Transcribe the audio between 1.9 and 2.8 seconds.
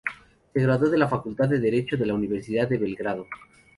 de la Universidad de